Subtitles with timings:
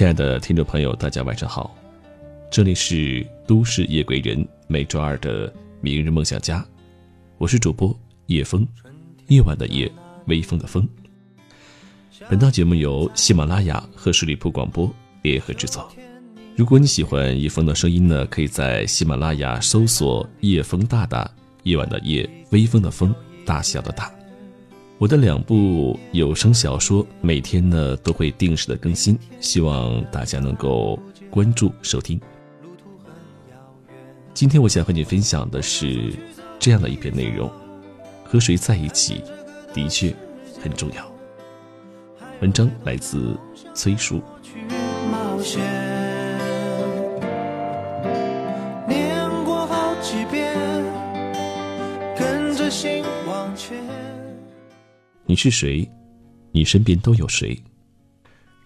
[0.00, 1.76] 亲爱的听众朋友，大家晚上好，
[2.50, 5.52] 这里是都市夜归人每周二的
[5.82, 6.66] 明日梦想家，
[7.36, 7.94] 我是主播
[8.24, 8.66] 叶风，
[9.26, 9.92] 夜晚的夜，
[10.24, 10.88] 微风的风。
[12.30, 14.90] 本档节目由喜马拉雅和十里铺广播
[15.20, 15.92] 联合制作。
[16.56, 21.30] 如果你喜欢叶风的声音呢，可以在喜马拉雅搜索“叶风大大”，
[21.64, 24.10] 夜晚的夜，微风的风，大小的大。
[25.00, 30.98] 我的两部有声小说每天呢都会定时的更新，希望大家能够
[31.30, 32.20] 关注收听。
[34.34, 36.12] 今天我想和你分享的是
[36.58, 37.50] 这样的一篇内容：
[38.22, 39.24] 和谁在一起
[39.72, 40.14] 的确
[40.62, 41.10] 很重要。
[42.42, 43.34] 文章来自
[43.72, 44.20] 崔叔。
[55.30, 55.88] 你是谁？
[56.50, 57.56] 你身边都有谁？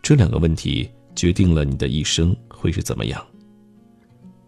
[0.00, 3.20] 这两个问题决定了你的一生会是怎么样。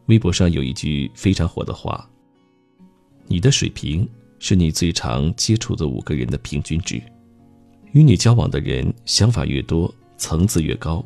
[0.06, 2.08] 微博上有一句非常火的话
[3.26, 4.08] ：“你的水平
[4.38, 7.02] 是你最常接触的五个人的平均值。
[7.90, 11.04] 与你交往的人想法越多，层次越高，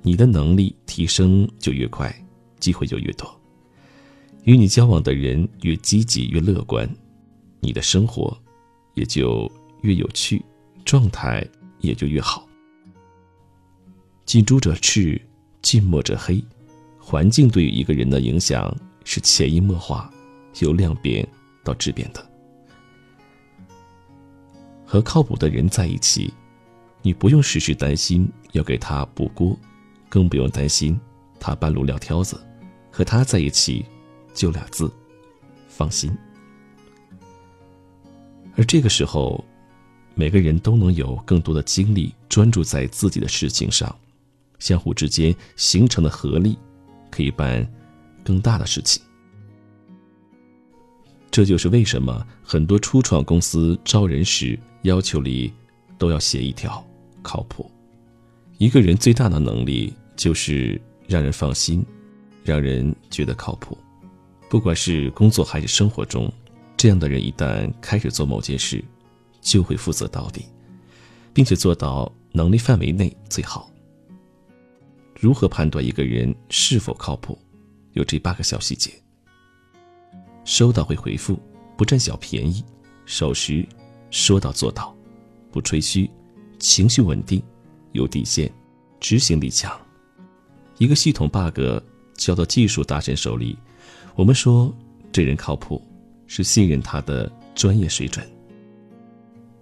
[0.00, 2.10] 你的能力提升就越快，
[2.58, 3.30] 机会就越多。
[4.44, 6.88] 与你交往的人越积极越乐观，
[7.60, 8.34] 你的生活
[8.94, 9.46] 也就……”
[9.82, 10.44] 越有趣，
[10.84, 11.46] 状态
[11.78, 12.46] 也就越好。
[14.24, 15.20] 近朱者赤，
[15.62, 16.42] 近墨者黑。
[16.98, 18.72] 环境对于一个人的影响
[19.04, 20.08] 是潜移默化，
[20.60, 21.26] 由量变
[21.64, 22.24] 到质变的。
[24.86, 26.32] 和靠谱的人在一起，
[27.02, 29.58] 你不用时时担心要给他补锅，
[30.08, 31.00] 更不用担心
[31.40, 32.40] 他半路撂挑子。
[32.92, 33.84] 和他在一起，
[34.34, 34.92] 就俩字：
[35.68, 36.16] 放心。
[38.56, 39.44] 而这个时候。
[40.20, 43.96] 每个人都能有更多的精力专注在自己的事情上，
[44.58, 46.58] 相互之间形成的合力，
[47.10, 47.66] 可以办
[48.22, 49.02] 更大的事情。
[51.30, 55.50] 这就是为什么很多初创公司招人时要求里
[55.96, 56.86] 都要写一条
[57.22, 57.70] 靠谱。
[58.58, 60.78] 一个人最大的能力就是
[61.08, 61.82] 让人放心，
[62.44, 63.78] 让人觉得靠谱。
[64.50, 66.30] 不管是工作还是生活中，
[66.76, 68.84] 这样的人一旦开始做某件事。
[69.40, 70.44] 就会负责到底，
[71.32, 73.70] 并且做到能力范围内最好。
[75.18, 77.38] 如何判断一个人是否靠谱？
[77.92, 78.92] 有这八个小细节：
[80.44, 81.38] 收到会回复，
[81.76, 82.64] 不占小便宜，
[83.04, 83.66] 守时，
[84.10, 84.96] 说到做到，
[85.50, 86.08] 不吹嘘，
[86.58, 87.42] 情绪稳定，
[87.92, 88.50] 有底线，
[89.00, 89.78] 执行力强。
[90.78, 91.60] 一个系统 bug
[92.14, 93.58] 交到技术大神手里，
[94.14, 94.72] 我们说
[95.12, 95.82] 这人靠谱，
[96.26, 98.26] 是信任他的专业水准。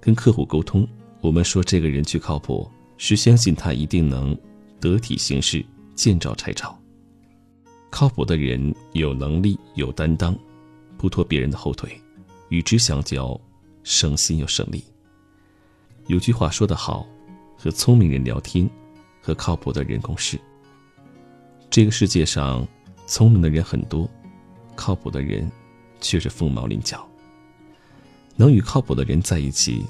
[0.01, 0.87] 跟客户沟通，
[1.21, 4.37] 我们说这个人去靠谱，是相信他一定能
[4.81, 5.65] 得体行事，
[5.95, 6.77] 见招拆招。
[7.91, 10.37] 靠谱的人有能力、有担当，
[10.97, 12.01] 不拖别人的后腿，
[12.51, 13.41] 与之相交，
[13.83, 14.85] 省心又省力。
[16.07, 17.07] 有句话说得好：
[17.57, 18.69] 和聪明人聊天，
[19.23, 20.39] 和靠谱的人共事。
[21.71, 22.67] 这个世界上，
[23.07, 24.09] 聪明的人很多，
[24.77, 25.51] 靠谱的人
[25.99, 27.08] 却是凤毛麟角。
[28.39, 29.85] 能与靠谱的人在一起，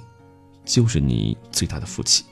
[0.65, 2.25] 就是你最大的福气。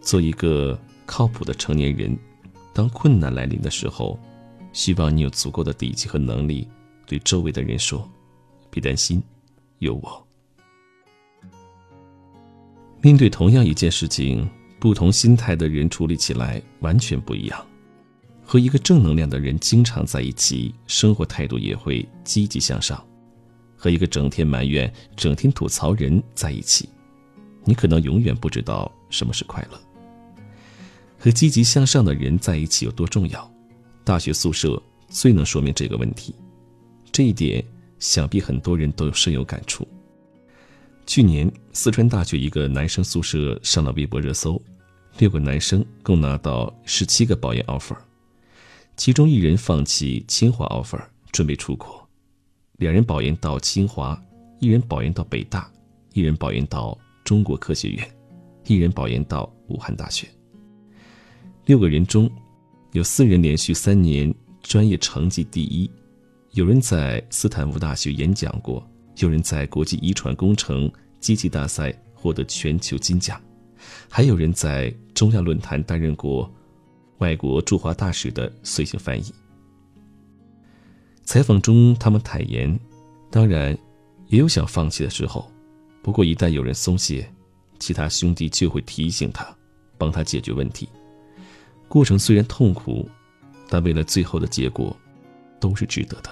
[0.00, 2.16] 做一个靠谱的成年人，
[2.72, 4.18] 当困难来临的时候，
[4.72, 6.66] 希望你有足够的底气和能力，
[7.06, 8.10] 对周围的人说
[8.70, 9.22] ：“别担心，
[9.78, 10.26] 有我。”
[13.02, 14.48] 面对同样一件事情，
[14.80, 17.66] 不同心态的人处理起来完全不一样。
[18.42, 23.06] 和一个正能量的人经常在一起，生活态度也会积极向上。
[23.76, 26.88] 和一个整天埋怨、整天吐槽人在一起，
[27.64, 29.80] 你可能永远不知道什么是快乐。
[31.18, 33.50] 和积极向上的人在一起有多重要？
[34.04, 36.34] 大学宿舍最能说明这个问题。
[37.10, 37.64] 这一点，
[37.98, 39.86] 想必很多人都深有感触。
[41.06, 44.60] 去年，四川大学一个男生宿舍上了微博热搜，
[45.18, 47.96] 六个男生共拿到十七个保研 offer，
[48.96, 51.00] 其中一人放弃清华 offer，
[51.32, 52.05] 准备出国。
[52.78, 54.20] 两人保研到清华，
[54.60, 55.70] 一人保研到北大，
[56.12, 58.06] 一人保研到中国科学院，
[58.66, 60.28] 一人保研到武汉大学。
[61.64, 62.30] 六个人中，
[62.92, 64.32] 有四人连续三年
[64.62, 65.90] 专业成绩第一，
[66.52, 68.86] 有人在斯坦福大学演讲过，
[69.16, 73.40] 有人在国际遗传工程机器大赛获得全球金奖，
[74.10, 76.52] 还有人在中亚论坛担任过
[77.18, 79.32] 外国驻华大使的随行翻译。
[81.26, 82.78] 采访中，他们坦言，
[83.32, 83.76] 当然
[84.28, 85.50] 也有想放弃的时候，
[86.00, 87.28] 不过一旦有人松懈，
[87.80, 89.44] 其他兄弟就会提醒他，
[89.98, 90.88] 帮他解决问题。
[91.88, 93.08] 过程虽然痛苦，
[93.68, 94.96] 但为了最后的结果，
[95.58, 96.30] 都是值得的。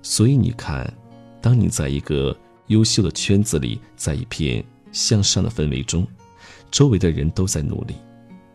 [0.00, 0.90] 所以你看，
[1.42, 2.34] 当你在一个
[2.68, 6.06] 优秀的圈子里，在一片向上的氛围中，
[6.70, 7.96] 周围的人都在努力，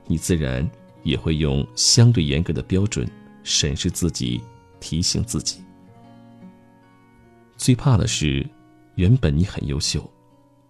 [0.07, 0.67] 你自然
[1.03, 3.07] 也会用相对严格的标准
[3.43, 4.41] 审视自己，
[4.79, 5.61] 提醒自己。
[7.57, 8.47] 最怕的是，
[8.95, 10.09] 原本你很优秀，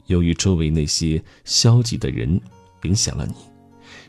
[0.06, 2.39] 由于周围那些消极的人
[2.83, 3.36] 影响了你，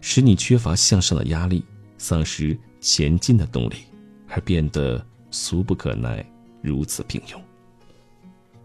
[0.00, 1.64] 使你缺乏向上的压力，
[1.96, 3.76] 丧失前进的动力，
[4.28, 6.24] 而变得俗不可耐。
[6.60, 7.40] 如此平庸，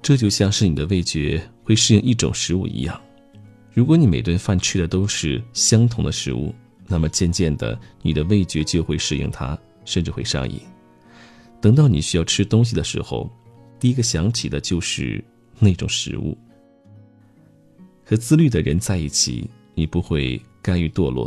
[0.01, 3.00] 这就像是你的味觉会适应一种食物一样。
[3.71, 6.53] 如果你每顿饭吃的都是相同的食物，
[6.88, 10.59] 那么渐渐的，你的味觉就会适应它，甚至会上瘾。
[11.63, 13.31] 等到你需要吃东西的时候，
[13.80, 15.24] 第一个想起的就是
[15.60, 16.38] 那种食物。
[18.04, 21.25] 和自律的人在一起，你不会甘于堕落；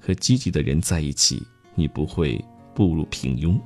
[0.00, 1.42] 和积极的人在一起，
[1.74, 2.42] 你不会
[2.74, 3.60] 步入平庸。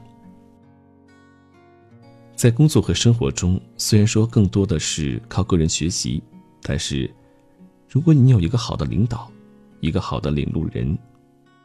[2.34, 6.20] 在工作和生活中，虽然说更多的是靠个人学习，
[6.62, 7.08] 但是，
[7.88, 9.30] 如果你有一个好的领导，
[9.78, 10.98] 一个好的领路人，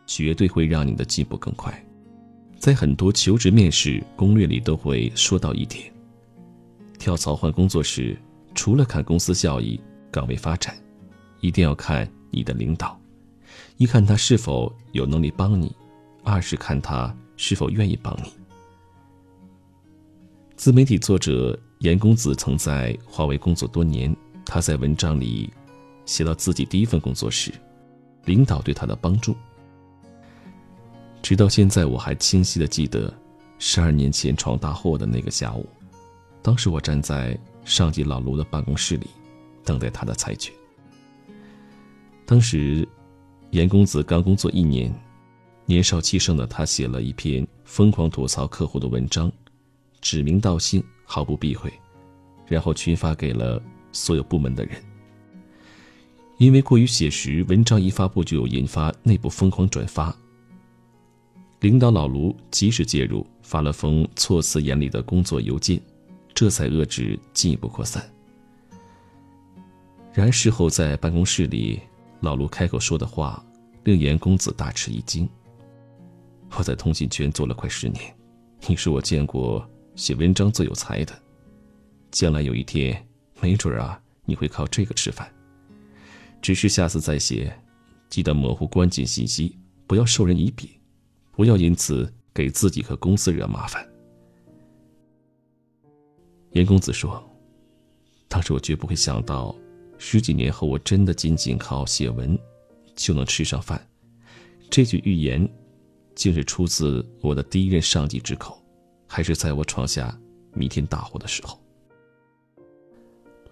[0.06, 1.84] 绝对会让你的进步更快。
[2.64, 5.94] 在很多求职面试攻略里都会说到一点：
[6.98, 8.18] 跳槽换工作时，
[8.56, 9.78] 除了看公司效益、
[10.10, 10.74] 岗位发展，
[11.42, 12.98] 一定要看你的领导，
[13.76, 15.76] 一看他是否有能力帮你，
[16.24, 18.32] 二是看他是否愿意帮你。
[20.56, 24.16] 自媒体作者严公子曾在华为工作多年，
[24.46, 25.52] 他在文章里
[26.06, 27.52] 写到自己第一份工作时，
[28.24, 29.36] 领导对他的帮助。
[31.24, 33.12] 直到现在，我还清晰的记得
[33.58, 35.66] 十二年前闯大祸的那个下午。
[36.42, 39.08] 当时我站在上级老卢的办公室里，
[39.64, 40.52] 等待他的裁决。
[42.26, 42.86] 当时，
[43.52, 44.94] 严公子刚工作一年，
[45.66, 49.32] 年少气盛的他写了一篇疯狂吐槽客户的文章。
[50.02, 51.72] 指名道姓，毫不避讳，
[52.46, 54.76] 然后群发给了所有部门的人。
[56.38, 60.14] 因为过于写实，文章一发布就引发内部疯狂转发。
[61.64, 65.82] 领导老卢及时介入，发了封措辞严厉的工作邮件，
[66.36, 68.04] 这才遏制进一步扩散。
[70.12, 71.80] 然而事后在办公室里，
[72.20, 73.42] 老卢开口说的话
[73.86, 75.28] 令严公子大吃一惊
[76.58, 78.14] ：“我在通信圈做了快十年，
[78.68, 79.66] 你是我见过。”
[79.96, 81.18] 写文章最有才的，
[82.12, 83.08] 将来有一天，
[83.40, 85.32] 没准啊，你会靠这个吃饭。
[86.42, 87.58] 只是下次再写，
[88.10, 89.58] 记得模糊关键信息，
[89.88, 90.68] 不要授人以柄，
[91.34, 93.86] 不要因此给自己和公司惹麻烦。
[96.52, 97.22] 严公子说
[98.30, 99.56] ：“当时我绝不会想到，
[99.98, 102.38] 十几年后我真的仅仅靠写文
[102.96, 103.86] 就能吃上饭。”
[104.70, 105.48] 这句预言，
[106.16, 108.64] 竟是出自我的第一任上级之口。
[109.06, 110.18] 还是在我闯下
[110.54, 111.60] 弥天大祸的时候，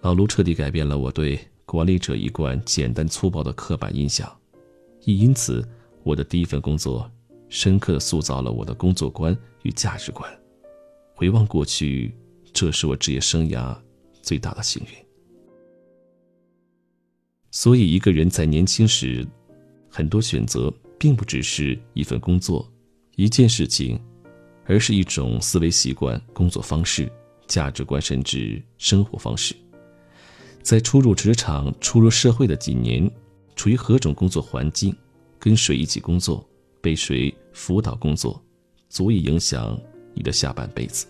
[0.00, 4.28] 老卢彻底改变了我对管理者一贯简单粗暴的刻板印象，
[5.04, 5.64] 亦因此，
[6.02, 7.08] 我的第一份工作
[7.52, 10.26] 深刻塑造了我的工作观与价值观。
[11.14, 12.14] 回望过去，
[12.50, 13.76] 这是我职业生涯
[14.22, 14.88] 最大的幸运。
[17.50, 19.26] 所以，一个人在年轻时，
[19.90, 22.66] 很多选择并不只是一份工作，
[23.16, 24.00] 一件事情。
[24.64, 27.10] 而是一种思维习惯、工作方式、
[27.48, 29.56] 价值观，甚至生活方式。
[30.62, 33.10] 在初入职场、初入社会的几年，
[33.56, 34.96] 处于何种工作环境，
[35.36, 36.48] 跟谁一起工作，
[36.82, 38.38] 被谁辅导工作，
[38.90, 39.80] 足以影响
[40.12, 41.06] 你的下半辈子。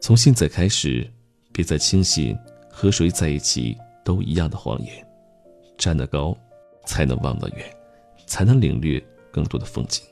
[0.00, 1.10] 从现在开始，
[1.52, 2.38] 别再轻信
[2.70, 5.06] 和谁在一起都一样的谎言。
[5.76, 6.36] 站得高，
[6.86, 7.76] 才能望得远，
[8.26, 10.04] 才能领略更多的风景。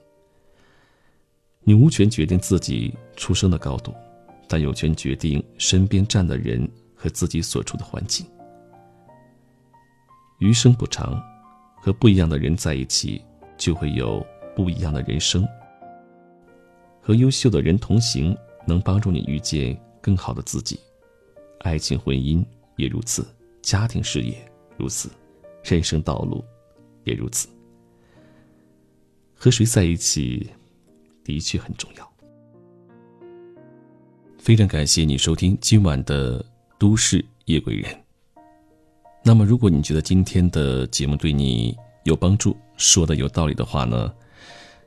[1.62, 3.94] 你无权决定自己出生的高度，
[4.48, 8.26] 但有权决定身边站的人和自己所处的环境。
[10.40, 11.22] 余生不长，
[11.84, 13.20] 和不一样的人在一起，
[13.58, 14.24] 就会有
[14.54, 15.44] 不一样的人生。
[17.00, 20.78] 和优秀的人同行，能帮助你遇见更好的自己。
[21.62, 22.44] 爱情、婚姻
[22.76, 23.26] 也如此，
[23.62, 25.10] 家庭、事业如此，
[25.64, 26.44] 人生道路
[27.02, 27.48] 也如此。
[29.34, 30.48] 和谁在一起？
[31.24, 32.12] 的确很重要。
[34.38, 36.40] 非常感谢你收听今晚的
[36.78, 37.92] 《都市夜归人》。
[39.24, 44.12] 那么，如果你觉得今天的节目对你有帮助，说的有道理的话呢，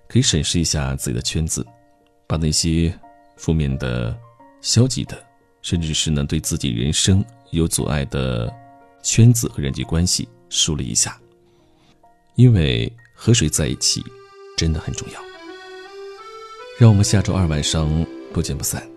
[0.09, 1.65] 可以审视一下自己的圈子，
[2.27, 2.93] 把那些
[3.37, 4.13] 负面的、
[4.61, 5.17] 消极的，
[5.61, 8.53] 甚至是呢对自己人生有阻碍的
[9.01, 11.17] 圈子和人际关系梳理一下。
[12.35, 14.03] 因为和谁在一起
[14.57, 15.21] 真的很重要。
[16.77, 18.94] 让我们下周二晚上不见不散。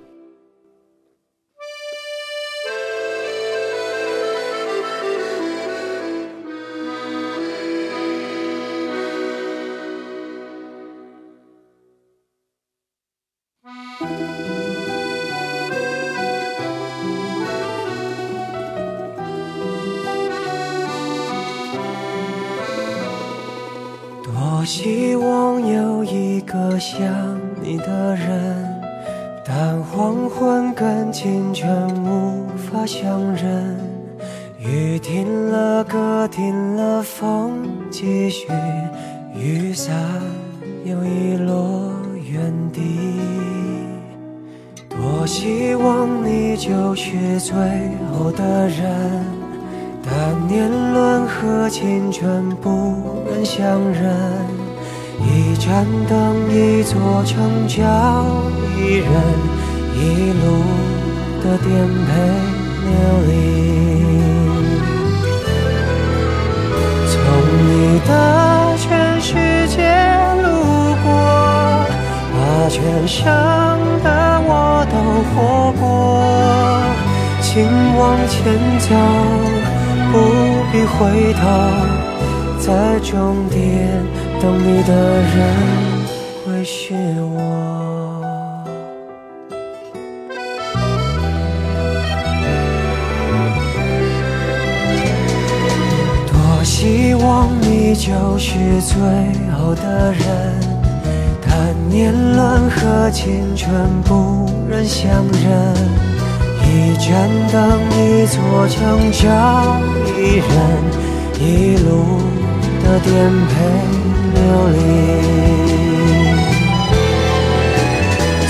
[13.98, 14.06] 多
[24.64, 27.00] 希望有一个像
[27.60, 28.80] 你的人，
[29.44, 33.76] 但黄昏跟清晨无法相认。
[34.60, 38.46] 雨停了，歌停了，风继续，
[39.34, 39.92] 雨伞
[40.84, 41.90] 又遗落
[42.30, 43.37] 原地。
[45.28, 47.54] 希望你就是最
[48.10, 49.26] 后的人，
[50.02, 52.96] 但年轮和青春不
[53.30, 54.10] 忍相认。
[55.20, 57.84] 一盏灯，一座城，叫
[58.74, 59.12] 一人，
[59.94, 60.64] 一路
[61.44, 62.08] 的颠沛
[62.88, 62.90] 流
[63.28, 63.30] 离。
[67.12, 67.14] 从
[67.68, 68.10] 你的
[68.78, 69.76] 全世界
[70.42, 70.46] 路
[71.04, 71.06] 过，
[72.32, 72.36] 把
[72.70, 73.20] 全盛
[77.50, 77.64] 请
[77.96, 78.94] 往前走，
[80.12, 80.18] 不
[80.70, 81.40] 必回头，
[82.60, 83.58] 在终点
[84.38, 85.32] 等你的人
[86.44, 87.36] 会是我。
[96.26, 98.94] 多希望你就是最
[99.56, 100.20] 后的人，
[101.40, 103.72] 但年轮和青春
[104.04, 106.17] 不忍相认。
[106.78, 107.58] 一盏灯，
[107.90, 109.26] 一座城，找
[110.16, 110.46] 一人，
[111.40, 111.88] 一路
[112.84, 113.06] 的颠
[113.48, 113.52] 沛
[114.34, 114.76] 流离。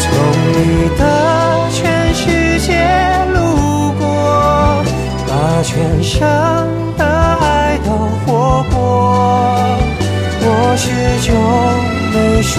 [0.02, 0.06] 从
[0.52, 0.54] 你
[0.98, 1.00] 的
[1.72, 1.78] 全
[2.14, 2.20] 世
[2.60, 2.68] 界
[3.32, 3.38] 路
[3.98, 4.04] 过，
[5.26, 5.30] 把
[5.62, 6.18] 全盛
[6.98, 7.88] 的爱都
[8.26, 8.76] 活过。
[10.40, 10.86] 我始
[11.26, 11.28] 终
[12.12, 12.56] 没说，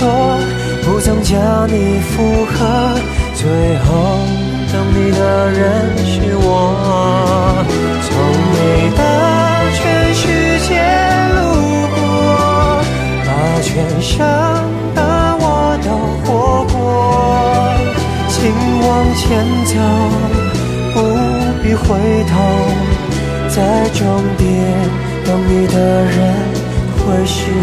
[0.83, 2.07] 不曾将你附
[2.45, 2.57] 和，
[3.35, 3.45] 最
[3.85, 3.89] 后
[4.71, 6.45] 等你的人是我。
[8.05, 8.07] 从
[8.53, 8.55] 你
[8.95, 9.01] 的
[9.73, 9.81] 全
[10.13, 10.23] 世
[10.67, 10.69] 界
[11.35, 11.38] 路
[11.95, 11.97] 过，
[13.25, 13.27] 把
[13.61, 14.13] 全盛
[14.95, 14.99] 的
[15.39, 15.43] 我
[15.83, 15.88] 都
[16.23, 16.27] 活
[16.73, 16.75] 过。
[18.29, 18.38] 请
[18.81, 19.19] 往前
[19.65, 19.73] 走，
[20.93, 20.95] 不
[21.61, 21.88] 必回
[22.29, 22.31] 头，
[23.49, 23.57] 在
[23.89, 23.97] 终
[24.38, 24.47] 点
[25.25, 26.17] 等你的人
[26.99, 27.57] 会是我。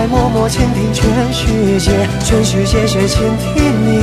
[0.00, 1.90] 在默默倾听全世界，
[2.24, 3.54] 全世界谁倾听
[3.84, 3.98] 你？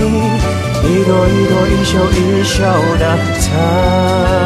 [0.84, 2.62] 一朵一朵，一首一首
[3.00, 4.37] 的唱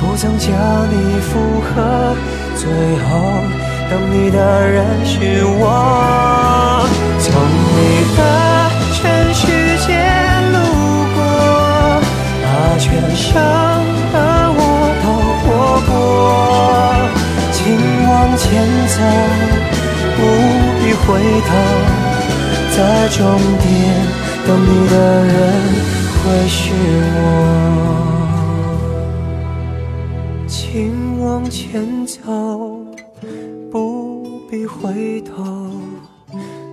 [0.00, 0.50] 不曾将
[0.90, 2.14] 你附和，
[2.56, 3.08] 最后
[3.90, 4.38] 等你的
[4.70, 6.86] 人是我。
[7.18, 7.32] 从
[7.74, 7.78] 你
[8.16, 8.20] 的
[8.92, 9.02] 全
[9.34, 9.42] 世
[9.86, 9.88] 界
[10.52, 10.56] 路
[11.14, 11.18] 过，
[12.42, 12.46] 把
[12.78, 12.84] 全
[13.16, 13.26] 盛
[14.12, 14.16] 的
[14.56, 14.58] 我
[15.02, 15.04] 都
[15.40, 15.44] 活
[15.88, 15.92] 过。
[17.52, 17.58] 请
[18.08, 18.42] 往前
[18.88, 18.96] 走，
[20.16, 20.18] 不
[20.78, 21.04] 必回
[21.48, 21.50] 头，
[22.76, 23.18] 在终
[23.60, 23.66] 点
[24.46, 24.92] 等你的
[25.24, 25.34] 人。
[26.24, 26.62] 会是
[27.16, 27.18] 我，
[34.84, 35.72] 回头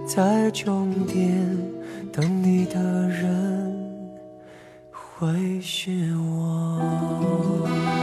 [0.05, 1.57] 在终点
[2.11, 2.77] 等你的
[3.07, 3.73] 人
[4.91, 8.00] 会是我。